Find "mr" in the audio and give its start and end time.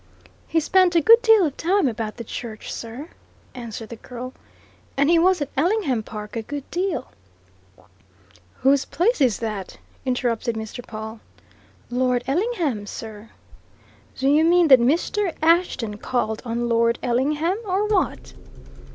10.55-10.83, 14.79-15.35